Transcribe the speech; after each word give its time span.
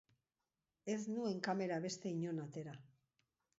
Ez 0.93 1.03
nuen 1.17 1.37
kamera 1.49 1.79
beste 1.85 2.17
inon 2.17 2.43
atera. 2.49 2.77